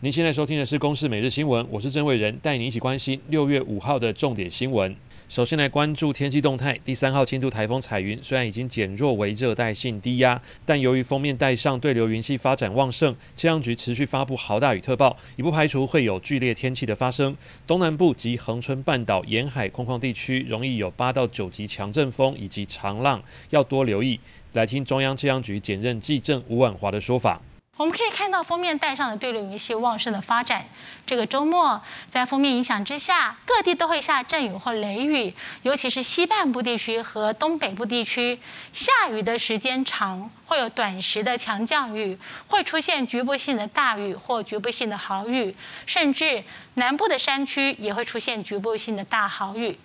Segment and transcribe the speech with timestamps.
[0.00, 4.94] 您现在收听的是《公视每日新闻》，我是郑伟仁，带你一起关心六月五号的重点新闻。
[5.28, 6.78] 首先来关注天气动态。
[6.84, 17.36] 第三号轻度台风彩云虽然已经减弱为热带性低压，但由于锋面带上对流云系发展旺盛，气象局持续发布豪大雨特报，也不排除会有剧烈天气的发生。
[17.66, 24.20] 东南部及恒春半岛沿海空旷地区容易有八到九级强阵风以及长浪，要多留意。
[24.52, 27.42] 来听中央气象局检任技正吴婉华的说法。
[27.78, 30.64] 我们可以看到封面带上的对流云系旺盛的发展。
[31.06, 35.32] 这个周末，在封面影响之下，各地都会下阵雨或雷雨，
[35.62, 38.36] 尤其是西半部地区和东北部地区，
[38.72, 45.54] 下雨的时间长，会有短时的强降雨，会出现局部性的大雨或局部性的豪雨，
[45.86, 46.42] 甚至
[46.74, 49.78] 南部的山区也会出现局部性的大豪雨。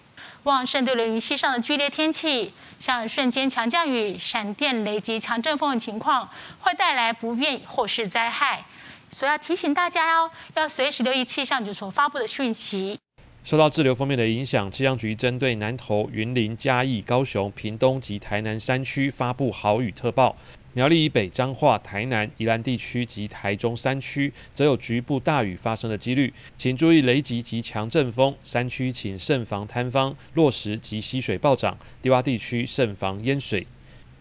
[0.44, 8.66] 旺盛对流云系上的剧烈天气，像瞬间强降雨、闪电雷击、强阵风的情况，会带来不便或是灾害，
[9.10, 13.00] 所以要提醒大家哦，要随时留意气象局所发布的讯息。
[13.44, 20.36] 受到滞留锋面的影响，气象局针对南投、云林、嘉义、高雄、屏东及台南山区发布豪雨特报。
[20.76, 28.36] 苗栗以北、彰化、台南、宜兰地区及台中山区，则有局部大雨发生的几率，请注意雷击及强阵风。
[28.44, 33.68] 山区请慎防坍方、落石及溪水暴涨，低洼地区慎防淹水。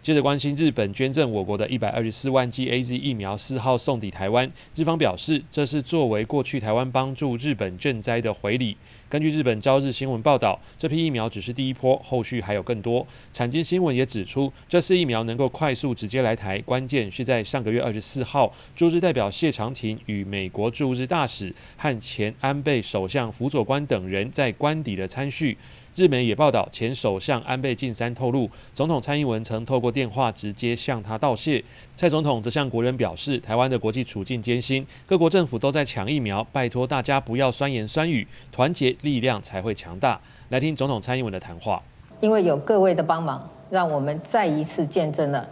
[0.03, 8.77] 接着关心日本捐赠我国的一百二十四万剂 AZ 疫苗四号送抵台湾，日方表示这是作为过去台湾帮助日本赈灾的回礼。
[9.09, 13.07] 根据日本朝日新闻报道，这批疫苗只是第一波，后续还有更多。
[13.33, 25.57] 产经新闻也指出，这次疫苗能够快速直接来台，关键是在上个月二十四号，驻日代表谢长廷与美国驻日大使和前安倍首相辅佐官等人在官邸的参叙。
[25.95, 31.63] 日媒也报道，前首相安倍晋三透露，总统蔡英文曾透过电话直接向他道谢。
[31.95, 40.19] 蔡总统则向国人表示，台湾的国际处境艰辛，各国政府都在抢疫苗，拜托大家不要酸言酸语，团结力量才会强大。
[40.49, 41.83] 来听总统蔡英文的谈话。
[42.21, 45.47] 因为有各位的帮忙，让我们再一次见证了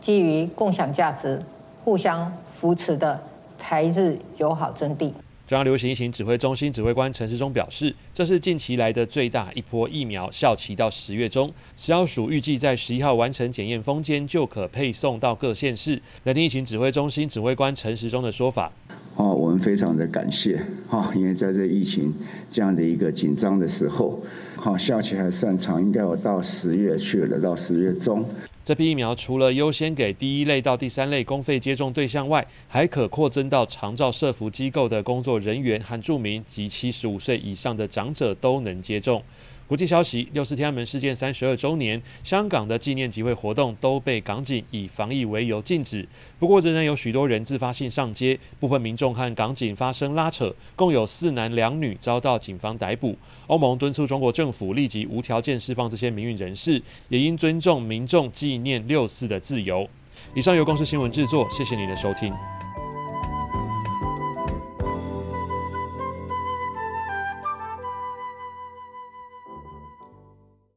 [0.00, 1.42] 基于共享价值、
[1.84, 3.20] 互相扶持的
[3.58, 5.12] 台日友好真谛。
[5.52, 11.52] 中央流行疫情指挥中心指挥官陈时中表示，这是近期来的最大一波疫苗，效期到十月中。
[11.76, 16.00] 食药署预计在十一号完成检验封间，就可配送到各县市。
[16.24, 18.72] 来听疫情指挥中心指挥官陈时中的说法。
[19.16, 20.58] 哦，我们非常的感谢
[20.88, 22.10] 哈，因为在这疫情
[22.50, 24.22] 这样的一个紧张的时候，
[24.56, 28.24] 哈，效期还算长，应该有到十月去了，到十月中。
[28.64, 39.20] 这批疫苗除了优先给第一类到第三类公费接种对象外，还可扩增到长照社服机构的工作人员和住民及七十五岁以上的长者都能接种。
[39.66, 46.06] 国际消息：六四天安门事件三十二周年，香港的纪念集会活动都被港警以防疫为由禁止。
[46.38, 53.16] 不过，仍然有许多人自发性上街，部分民众和港警发生拉扯，共有四男两女遭到警方逮捕。
[53.46, 59.88] 欧盟敦促中国政府立即无条件释放这些民运人士，也应尊重民众纪念六四的自由。
[60.34, 62.61] 以上由公司新闻制作，谢谢您的收听。